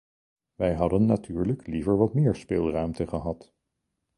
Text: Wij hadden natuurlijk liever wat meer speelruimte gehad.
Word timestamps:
Wij 0.55 0.73
hadden 0.73 1.05
natuurlijk 1.05 1.67
liever 1.67 1.97
wat 1.97 2.13
meer 2.13 2.35
speelruimte 2.35 3.07
gehad. 3.07 3.53